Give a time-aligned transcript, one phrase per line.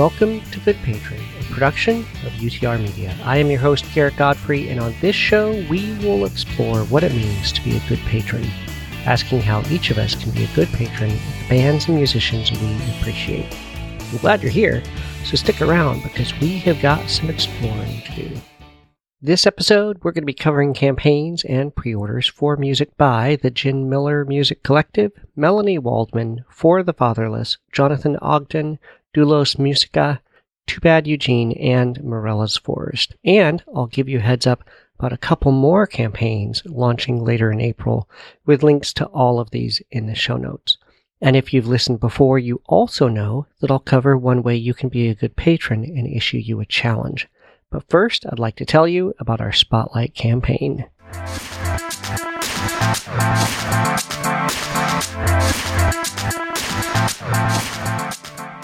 [0.00, 3.14] Welcome to Good Patron, a production of UTR Media.
[3.22, 7.12] I am your host, Garrett Godfrey, and on this show, we will explore what it
[7.12, 8.46] means to be a good patron,
[9.04, 12.50] asking how each of us can be a good patron of the bands and musicians
[12.50, 13.54] we appreciate.
[14.10, 14.82] I'm glad you're here,
[15.26, 18.40] so stick around because we have got some exploring to do.
[19.20, 23.50] This episode, we're going to be covering campaigns and pre orders for music by the
[23.50, 28.78] Jen Miller Music Collective, Melanie Waldman, For the Fatherless, Jonathan Ogden,
[29.14, 30.20] Doulos Musica,
[30.66, 33.14] Too Bad Eugene, and Morella's Forest.
[33.24, 34.64] And I'll give you heads up
[34.98, 38.08] about a couple more campaigns launching later in April,
[38.44, 40.76] with links to all of these in the show notes.
[41.22, 44.88] And if you've listened before, you also know that I'll cover one way you can
[44.88, 47.28] be a good patron and issue you a challenge.
[47.70, 50.86] But first, I'd like to tell you about our Spotlight campaign.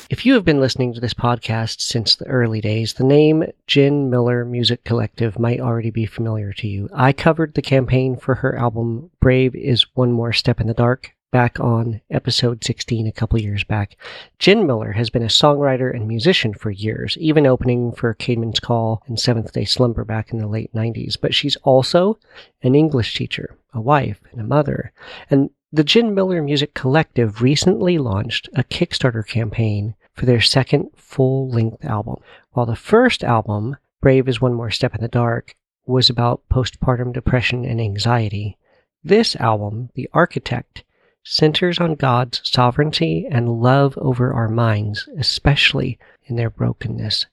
[0.08, 4.08] If you have been listening to this podcast since the early days, the name Jen
[4.08, 6.88] Miller Music Collective might already be familiar to you.
[6.94, 11.16] I covered the campaign for her album Brave is One More Step in the Dark
[11.32, 13.96] back on episode 16 a couple years back.
[14.38, 19.02] Jen Miller has been a songwriter and musician for years, even opening for Caedmon's Call
[19.08, 21.16] and Seventh Day Slumber back in the late 90s.
[21.20, 22.16] But she's also
[22.62, 24.92] an English teacher, a wife, and a mother.
[25.28, 31.48] And the Jen Miller Music Collective recently launched a Kickstarter campaign for their second full
[31.50, 32.16] length album.
[32.52, 37.12] While the first album, Brave is One More Step in the Dark, was about postpartum
[37.12, 38.56] depression and anxiety,
[39.02, 40.84] this album, The Architect,
[41.24, 47.26] centers on God's sovereignty and love over our minds, especially in their brokenness.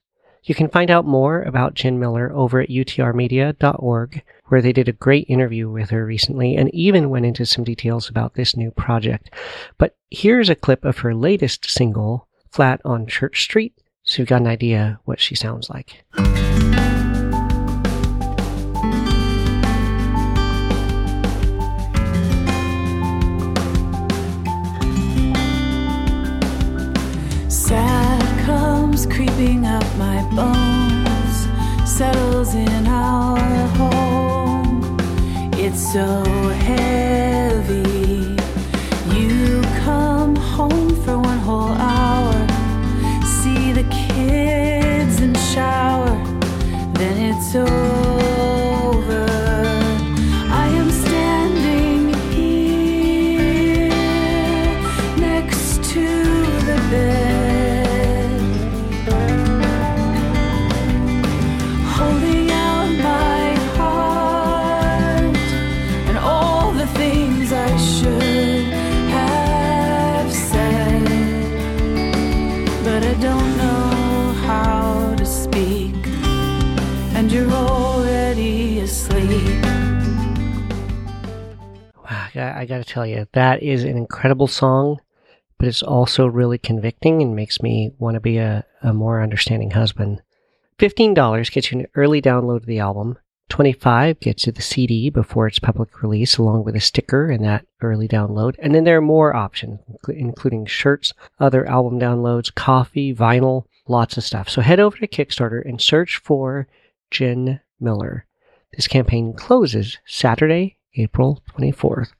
[0.44, 4.92] You can find out more about Jen Miller over at utrmedia.org, where they did a
[4.92, 9.30] great interview with her recently and even went into some details about this new project.
[9.78, 14.42] But here's a clip of her latest single, Flat on Church Street, so you've got
[14.42, 16.04] an idea what she sounds like.
[35.94, 36.33] So
[82.52, 85.00] I I gotta tell you, that is an incredible song,
[85.58, 89.72] but it's also really convicting and makes me want to be a, a more understanding
[89.72, 90.22] husband.
[90.78, 93.18] $15 gets you an early download of the album.
[93.50, 97.66] 25 gets you the CD before its public release, along with a sticker and that
[97.82, 98.56] early download.
[98.58, 104.24] And then there are more options, including shirts, other album downloads, coffee, vinyl, lots of
[104.24, 104.48] stuff.
[104.48, 106.66] So head over to Kickstarter and search for
[107.10, 108.26] Jen Miller.
[108.72, 112.10] This campaign closes Saturday, April 24th.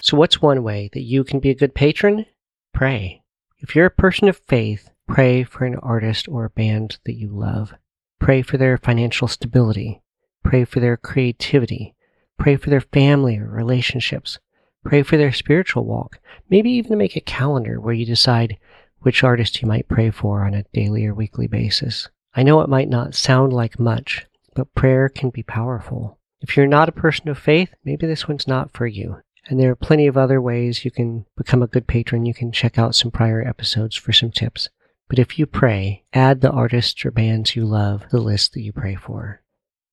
[0.00, 2.26] So, what's one way that you can be a good patron?
[2.74, 3.22] Pray.
[3.58, 7.28] If you're a person of faith, pray for an artist or a band that you
[7.28, 7.72] love.
[8.20, 10.02] Pray for their financial stability.
[10.42, 11.94] Pray for their creativity.
[12.38, 14.38] Pray for their family or relationships.
[14.84, 16.20] Pray for their spiritual walk.
[16.50, 18.58] Maybe even make a calendar where you decide
[19.00, 22.08] which artist you might pray for on a daily or weekly basis.
[22.36, 26.18] I know it might not sound like much, but prayer can be powerful.
[26.40, 29.18] If you're not a person of faith, maybe this one's not for you.
[29.46, 32.26] And there are plenty of other ways you can become a good patron.
[32.26, 34.68] You can check out some prior episodes for some tips.
[35.08, 38.62] But if you pray, add the artists or bands you love to the list that
[38.62, 39.42] you pray for.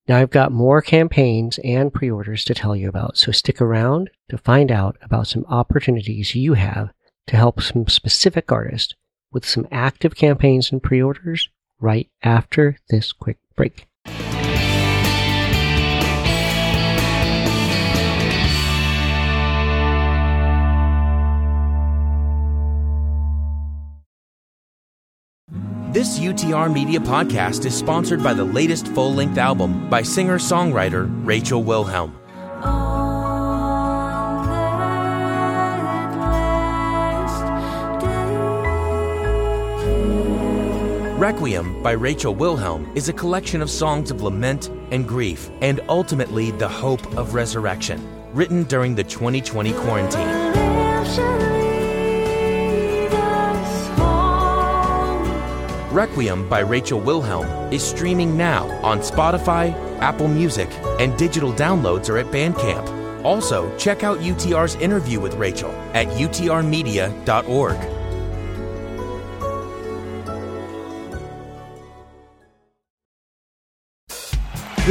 [0.07, 4.37] Now I've got more campaigns and pre-orders to tell you about, so stick around to
[4.37, 6.91] find out about some opportunities you have
[7.27, 8.95] to help some specific artists
[9.31, 11.49] with some active campaigns and pre-orders
[11.81, 13.87] right after this quick break.
[25.91, 31.09] This UTR Media podcast is sponsored by the latest full length album by singer songwriter
[31.25, 32.17] Rachel Wilhelm.
[32.63, 32.90] All
[41.21, 46.49] Requiem by Rachel Wilhelm is a collection of songs of lament and grief, and ultimately
[46.49, 48.01] the hope of resurrection,
[48.33, 50.27] written during the 2020 quarantine.
[55.93, 62.17] Requiem by Rachel Wilhelm is streaming now on Spotify, Apple Music, and digital downloads are
[62.17, 63.23] at Bandcamp.
[63.23, 68.00] Also, check out UTR's interview with Rachel at utrmedia.org.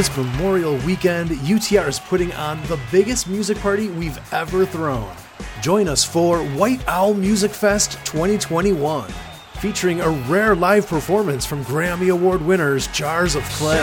[0.01, 5.15] This Memorial Weekend, UTR is putting on the biggest music party we've ever thrown.
[5.61, 9.11] Join us for White Owl Music Fest 2021,
[9.57, 13.79] featuring a rare live performance from Grammy Award winners Jars of Clay.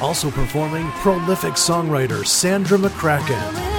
[0.00, 3.71] Also performing prolific songwriter Sandra McCracken.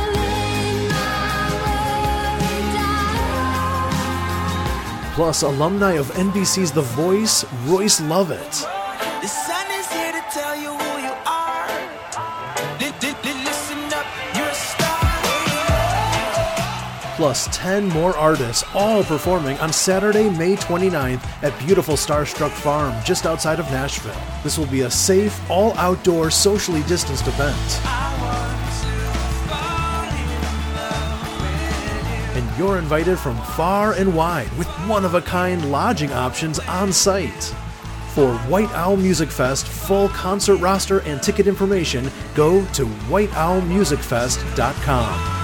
[5.14, 8.52] Plus, alumni of NBC's The Voice, Royce Lovett.
[9.22, 11.68] The sun is here to tell you who you are.
[12.80, 14.06] Li- li- li- listen up,
[14.36, 15.00] you're a star.
[17.16, 23.28] plus 10 more artists, all performing on Saturday, May 29th at beautiful Starstruck Farm just
[23.28, 24.20] outside of Nashville.
[24.44, 28.13] This will be a safe, all outdoor, socially distanced event.
[32.36, 36.92] And you're invited from far and wide with one of a kind lodging options on
[36.92, 37.54] site.
[38.14, 45.43] For White Owl Music Fest full concert roster and ticket information, go to whiteowlmusicfest.com.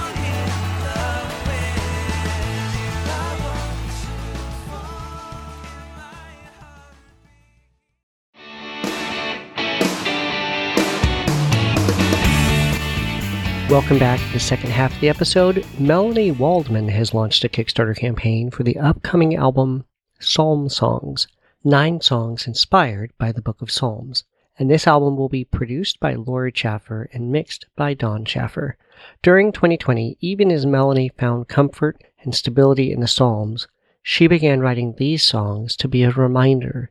[13.70, 15.64] Welcome back to the second half of the episode.
[15.78, 19.84] Melanie Waldman has launched a Kickstarter campaign for the upcoming album
[20.18, 21.28] Psalm Songs,
[21.62, 24.24] nine songs inspired by the Book of Psalms.
[24.58, 28.76] And this album will be produced by Lori Chaffer and mixed by Don Chaffer.
[29.22, 33.68] During 2020, even as Melanie found comfort and stability in the Psalms,
[34.02, 36.90] she began writing these songs to be a reminder,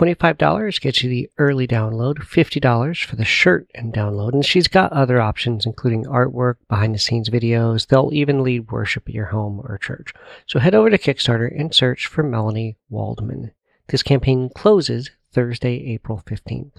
[0.00, 4.90] $25 gets you the early download, $50 for the shirt and download, and she's got
[4.92, 7.86] other options including artwork, behind the scenes videos.
[7.86, 10.14] They'll even lead worship at your home or church.
[10.46, 13.50] So head over to Kickstarter and search for Melanie Waldman.
[13.88, 16.72] This campaign closes Thursday, April 15th.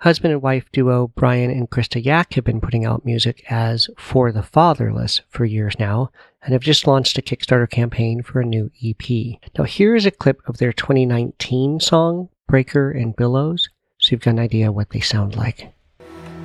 [0.00, 4.32] Husband and wife duo Brian and Krista Yak have been putting out music as For
[4.32, 6.10] the Fatherless for years now
[6.42, 9.38] and have just launched a Kickstarter campaign for a new EP.
[9.58, 14.32] Now, here is a clip of their 2019 song, Breaker and Billows, so you've got
[14.32, 15.72] an idea what they sound like.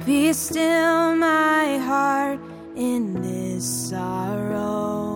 [0.05, 2.39] Be still my heart
[2.75, 5.15] in this sorrow.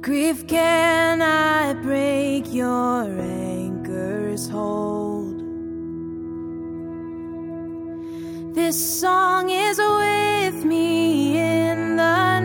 [0.00, 5.36] Grief cannot break your anchor's hold.
[8.56, 12.35] This song is with me in the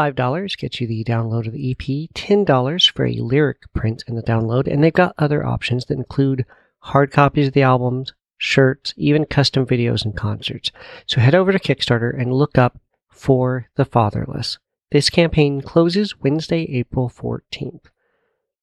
[0.00, 4.22] $5 gets you the download of the EP, $10 for a lyric print and the
[4.22, 6.46] download, and they've got other options that include
[6.78, 10.72] hard copies of the albums, shirts, even custom videos and concerts.
[11.06, 12.80] So head over to Kickstarter and look up
[13.10, 14.58] For the Fatherless.
[14.90, 17.90] This campaign closes Wednesday, April 14th.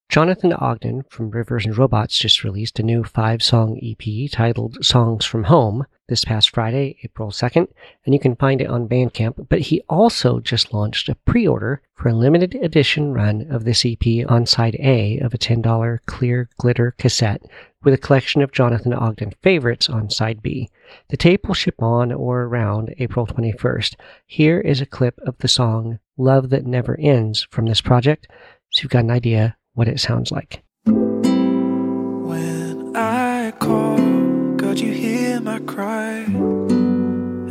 [0.08, 5.26] Jonathan Ogden from Rivers and Robots just released a new five song EP titled Songs
[5.26, 7.68] from Home this past Friday, April 2nd,
[8.06, 9.48] and you can find it on Bandcamp.
[9.50, 13.84] But he also just launched a pre order for a limited edition run of this
[13.84, 17.42] EP on side A of a $10 clear glitter cassette
[17.84, 20.70] with a collection of Jonathan Ogden favorites on side B.
[21.10, 23.94] The tape will ship on or around April 21st.
[24.24, 28.26] Here is a clip of the song Love That Never Ends from this project,
[28.70, 30.60] so you've got an idea what it sounds like.
[30.86, 33.96] When I call,
[34.56, 36.24] God, you hear my cry.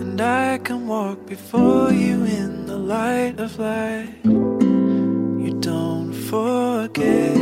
[0.02, 4.14] And I can walk before you in the light of light.
[4.26, 7.38] You don't forget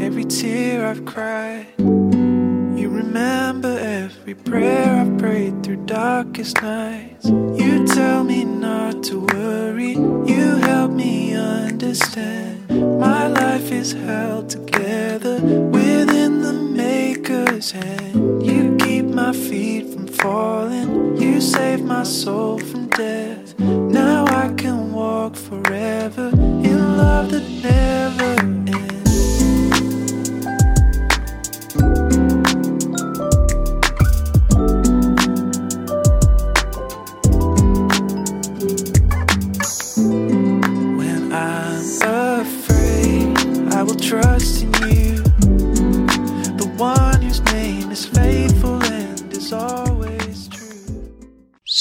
[0.00, 1.66] every tear I've cried.
[1.78, 7.26] You remember every prayer I've prayed through darkest nights.
[7.26, 12.61] You tell me not to worry, you help me understand.
[12.72, 18.46] My life is held together within the Maker's hand.
[18.46, 23.58] You keep my feet from falling, you save my soul from death.
[23.58, 27.91] Now I can walk forever in love that never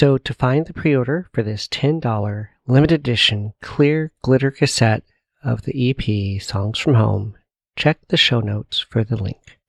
[0.01, 5.03] So to find the pre-order for this $10 limited edition clear glitter cassette
[5.43, 7.37] of the EP Songs from Home,
[7.75, 9.59] check the show notes for the link.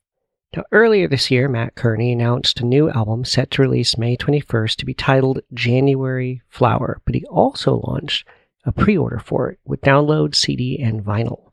[0.57, 4.77] Now, earlier this year, Mat Kearney announced a new album set to release May 21st
[4.77, 8.27] to be titled January Flower, but he also launched
[8.65, 11.53] a pre-order for it with download, CD, and vinyl.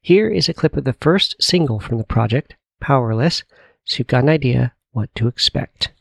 [0.00, 3.44] Here is a clip of the first single from the project, Powerless,
[3.84, 5.92] so you've got an idea what to expect.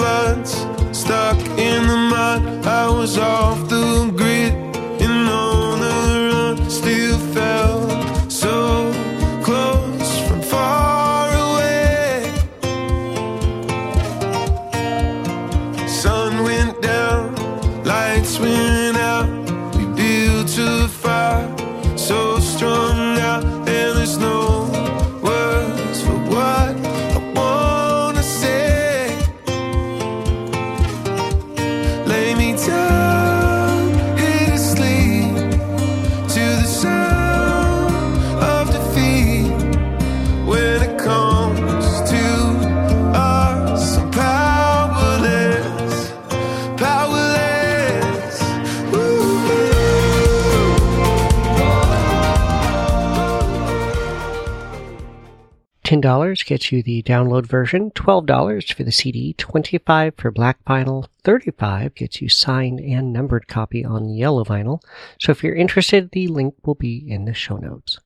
[0.00, 0.52] Floods,
[0.98, 2.40] stuck in the mud.
[2.64, 4.54] I was off the grid
[5.04, 5.96] and on the
[6.32, 6.70] run.
[6.70, 8.54] Still felt so
[9.44, 12.32] close from far away.
[15.86, 17.24] Sun went down,
[17.84, 19.28] lights went out.
[19.76, 21.48] We built a fire
[21.98, 24.59] so strong out, and there's no
[56.00, 61.94] $10 gets you the download version, $12 for the CD, 25 for black vinyl, 35
[61.94, 64.82] gets you signed and numbered copy on yellow vinyl.
[65.18, 67.98] So if you're interested, the link will be in the show notes.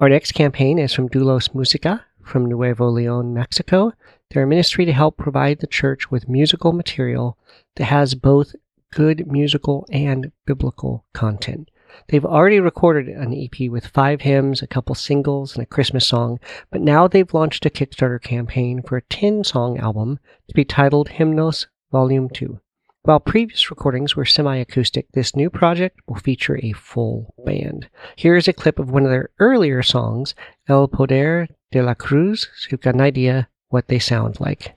[0.00, 3.92] Our next campaign is from Doulos Musica from Nuevo Leon, Mexico.
[4.30, 7.36] They're a ministry to help provide the church with musical material
[7.76, 8.54] that has both
[8.92, 11.70] good musical and biblical content.
[12.08, 16.40] They've already recorded an EP with five hymns, a couple singles, and a Christmas song,
[16.70, 20.18] but now they've launched a Kickstarter campaign for a 10 song album
[20.48, 22.60] to be titled Hymnos Volume 2.
[23.02, 27.88] While previous recordings were semi acoustic, this new project will feature a full band.
[28.16, 30.34] Here is a clip of one of their earlier songs,
[30.68, 34.74] El Poder de la Cruz, so you've got an idea what they sound like.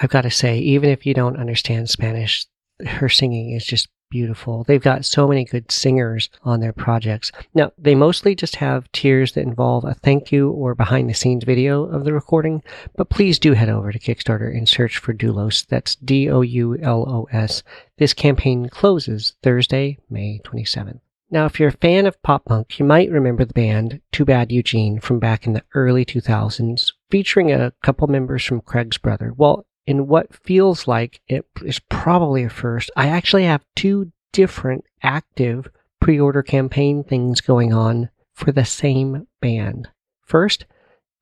[0.00, 2.46] I've got to say, even if you don't understand Spanish,
[2.86, 4.64] her singing is just beautiful.
[4.64, 7.32] They've got so many good singers on their projects.
[7.54, 11.44] Now, they mostly just have tiers that involve a thank you or behind the scenes
[11.44, 12.62] video of the recording,
[12.96, 15.66] but please do head over to Kickstarter and search for Doulos.
[15.66, 17.62] That's D O U L O S.
[17.98, 21.00] This campaign closes Thursday, May 27th.
[21.30, 24.50] Now, if you're a fan of pop punk, you might remember the band Too Bad
[24.50, 29.34] Eugene from back in the early 2000s, featuring a couple members from Craig's Brother.
[29.36, 34.84] Well, in what feels like it is probably a first, I actually have two different
[35.02, 35.66] active
[35.98, 39.88] pre order campaign things going on for the same band.
[40.20, 40.66] First,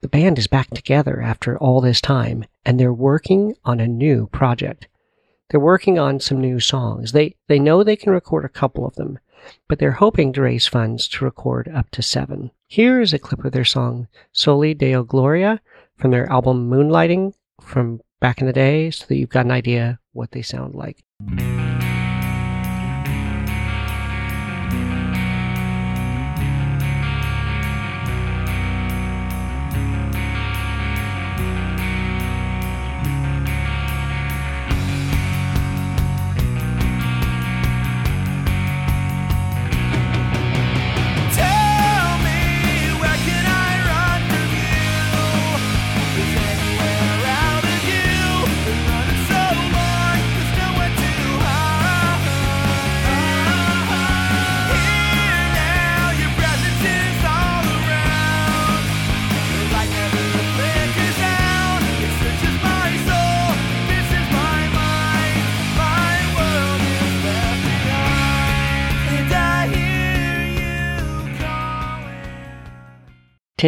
[0.00, 4.26] the band is back together after all this time, and they're working on a new
[4.32, 4.88] project.
[5.48, 7.12] They're working on some new songs.
[7.12, 9.20] They, they know they can record a couple of them,
[9.68, 12.50] but they're hoping to raise funds to record up to seven.
[12.66, 15.60] Here is a clip of their song Soli Deo Gloria
[15.96, 19.98] from their album Moonlighting from back in the day so that you've got an idea
[20.12, 21.04] what they sound like.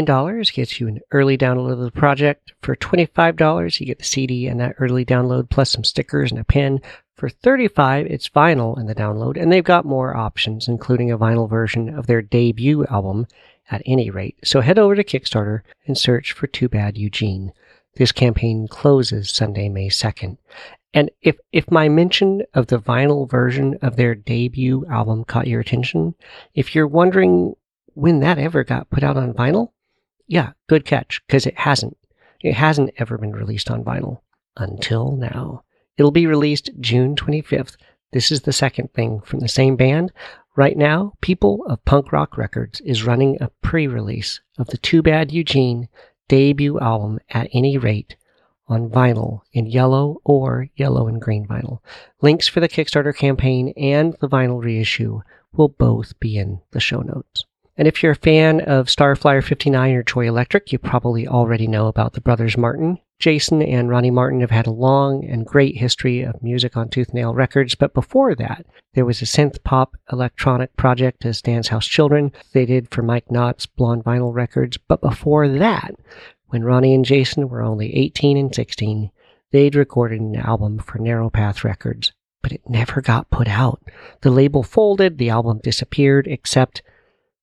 [0.07, 2.53] $10 gets you an early download of the project.
[2.63, 6.45] For $25, you get the CD and that early download plus some stickers and a
[6.45, 6.81] pin.
[7.17, 11.51] For 35, it's vinyl in the download, and they've got more options, including a vinyl
[11.51, 13.27] version of their debut album
[13.71, 14.37] at any rate.
[14.45, 17.53] So head over to Kickstarter and search for Too Bad Eugene.
[17.97, 20.39] This campaign closes Sunday, May 2nd.
[20.95, 25.61] And if, if my mention of the vinyl version of their debut album caught your
[25.61, 26.15] attention,
[26.55, 27.55] if you're wondering
[27.95, 29.73] when that ever got put out on vinyl,
[30.29, 31.97] yeah, good catch, because it hasn't.
[32.41, 34.21] It hasn't ever been released on vinyl
[34.57, 35.65] until now.
[35.97, 37.77] It'll be released June 25th.
[38.13, 40.13] This is the second thing from the same band.
[40.55, 45.03] Right now, People of Punk Rock Records is running a pre release of the Too
[45.03, 45.89] Bad Eugene
[46.29, 48.17] debut album at any rate
[48.69, 51.79] on vinyl in yellow or yellow and green vinyl.
[52.21, 55.21] Links for the Kickstarter campaign and the vinyl reissue
[55.53, 57.45] will both be in the show notes.
[57.79, 61.87] And if you're a fan of Starflyer 59 or Joy Electric, you probably already know
[61.87, 62.99] about the brothers Martin.
[63.21, 67.15] Jason and Ronnie Martin have had a long and great history of music on Tooth
[67.15, 71.87] Nail Records, but before that, there was a synth pop electronic project as Dance House
[71.87, 74.77] Children they did for Mike Knott's Blonde Vinyl Records.
[74.77, 75.95] But before that,
[76.49, 79.11] when Ronnie and Jason were only 18 and 16,
[79.53, 82.13] they'd recorded an album for Narrow Path Records,
[82.43, 83.81] but it never got put out.
[84.23, 86.83] The label folded, the album disappeared, except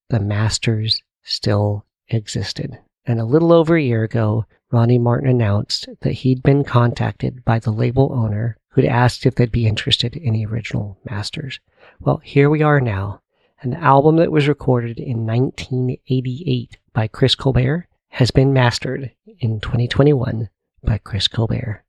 [0.09, 2.77] the masters still existed.
[3.05, 7.59] And a little over a year ago, Ronnie Martin announced that he'd been contacted by
[7.59, 11.59] the label owner who'd asked if they'd be interested in the original masters.
[11.99, 13.21] Well, here we are now.
[13.61, 20.49] An album that was recorded in 1988 by Chris Colbert has been mastered in 2021
[20.83, 21.83] by Chris Colbert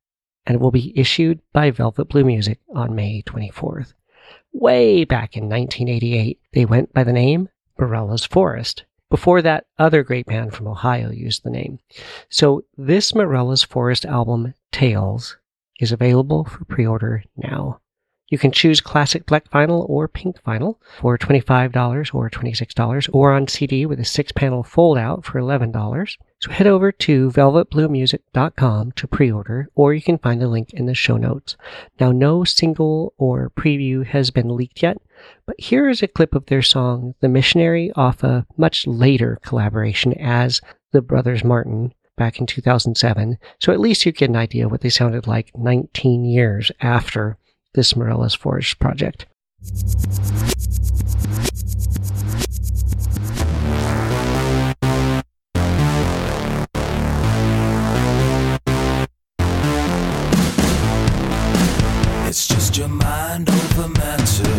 [0.47, 3.95] and will be issued by Velvet Blue Music on May 24th.
[4.53, 7.49] Way back in 1988, they went by the name
[7.79, 8.85] Morella's Forest.
[9.09, 11.79] Before that, other great band from Ohio used the name.
[12.29, 15.37] So this Morella's Forest album, Tales,
[15.79, 17.81] is available for pre-order now.
[18.29, 23.47] You can choose classic black vinyl or pink vinyl for $25 or $26 or on
[23.47, 26.17] CD with a six panel fold out for $11.
[26.41, 30.95] So head over to velvetbluemusic.com to pre-order or you can find the link in the
[30.95, 31.57] show notes.
[32.01, 34.99] Now no single or preview has been leaked yet,
[35.47, 40.15] but here is a clip of their song The Missionary off a much later collaboration
[40.15, 40.61] as
[40.93, 44.89] the Brothers Martin back in 2007, so at least you get an idea what they
[44.89, 47.37] sounded like 19 years after
[47.77, 49.27] this Morella's Forest project.
[62.29, 64.51] It's just your mind over matter.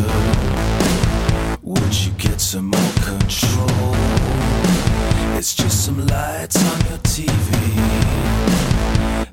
[1.64, 3.96] Would you get some more control?
[5.38, 8.67] It's just some lights on your TV.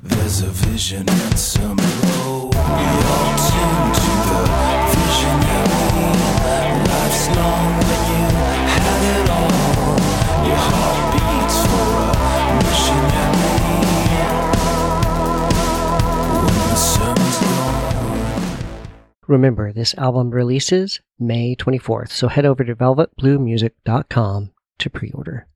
[0.05, 2.53] There's a vision and some road.
[2.53, 4.41] You're tuned to the
[4.93, 6.13] visionary.
[6.89, 8.25] Life's long when you
[8.75, 9.97] have it all.
[10.47, 13.35] Your heart beats for a missionary.
[19.27, 25.47] Remember, this album releases May 24th, so head over to velvetbluemusic.com to pre order.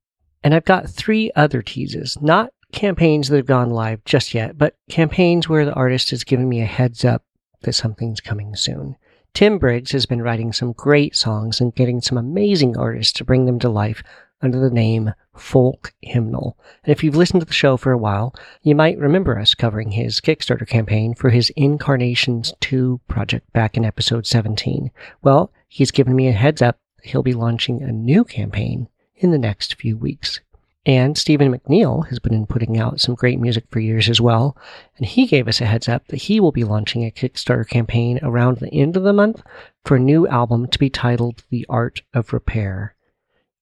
[0.42, 4.76] And I've got three other teases, not campaigns that have gone live just yet, but
[4.88, 7.24] campaigns where the artist has given me a heads up
[7.62, 8.96] that something's coming soon.
[9.34, 13.46] Tim Briggs has been writing some great songs and getting some amazing artists to bring
[13.46, 14.02] them to life
[14.42, 16.56] under the name Folk Hymnal.
[16.84, 19.92] And if you've listened to the show for a while, you might remember us covering
[19.92, 24.90] his Kickstarter campaign for his Incarnations 2 project back in episode 17.
[25.22, 29.38] Well, he's given me a heads up he'll be launching a new campaign in the
[29.38, 30.40] next few weeks.
[30.86, 34.56] And Stephen McNeil has been putting out some great music for years as well.
[34.96, 38.18] And he gave us a heads up that he will be launching a Kickstarter campaign
[38.22, 39.42] around the end of the month
[39.84, 42.94] for a new album to be titled The Art of Repair.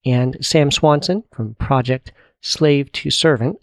[0.07, 3.59] And Sam Swanson from Project Slave to Servant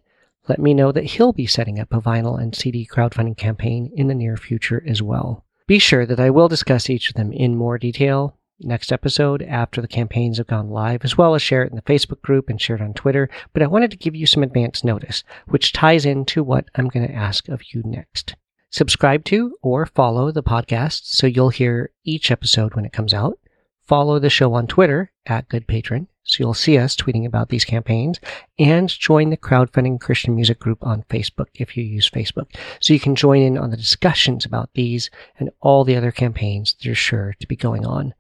[0.48, 4.08] let me know that he'll be setting up a vinyl and CD crowdfunding campaign in
[4.08, 5.44] the near future as well.
[5.66, 9.82] Be sure that I will discuss each of them in more detail next episode after
[9.82, 12.62] the campaigns have gone live, as well as share it in the Facebook group and
[12.62, 13.30] share it on Twitter.
[13.54, 17.08] But I wanted to give you some advance notice, which ties into what I'm going
[17.08, 18.36] to ask of you next.
[18.72, 23.40] Subscribe to or follow the podcast so you'll hear each episode when it comes out.
[23.86, 27.64] Follow the show on Twitter at Good Patron so you'll see us tweeting about these
[27.64, 28.20] campaigns
[28.58, 32.48] and join the crowdfunding Christian music group on Facebook if you use Facebook.
[32.82, 36.74] So you can join in on the discussions about these and all the other campaigns
[36.74, 38.16] that are sure to be going on.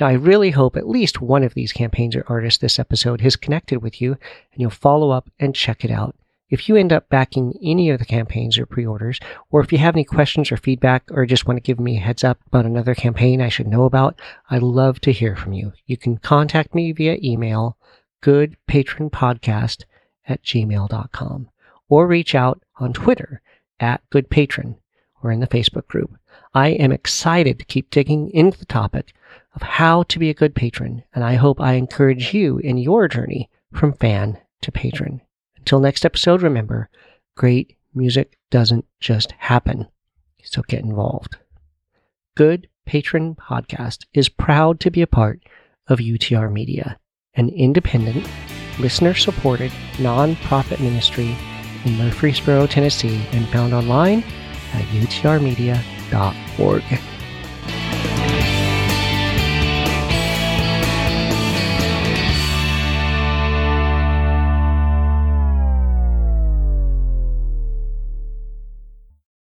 [0.00, 3.36] Now, I really hope at least one of these campaigns or artists this episode has
[3.36, 6.16] connected with you and you'll follow up and check it out.
[6.50, 9.18] If you end up backing any of the campaigns or pre-orders,
[9.50, 12.00] or if you have any questions or feedback, or just want to give me a
[12.00, 15.72] heads up about another campaign I should know about, I'd love to hear from you.
[15.86, 17.76] You can contact me via email,
[18.22, 19.84] goodpatronpodcast
[20.28, 21.48] at gmail.com,
[21.88, 23.40] or reach out on Twitter
[23.80, 24.76] at goodpatron
[25.22, 26.16] or in the Facebook group.
[26.52, 29.14] I am excited to keep digging into the topic
[29.54, 33.08] of how to be a good patron, and I hope I encourage you in your
[33.08, 35.20] journey from fan to patron.
[35.56, 36.88] Until next episode, remember,
[37.36, 39.88] great music doesn't just happen.
[40.42, 41.36] So get involved.
[42.36, 45.40] Good Patron Podcast is proud to be a part
[45.88, 46.98] of UTR Media,
[47.34, 48.28] an independent,
[48.78, 51.34] listener supported nonprofit ministry
[51.84, 54.22] in Murfreesboro, Tennessee, and found online
[54.72, 56.82] at utrmedia.org.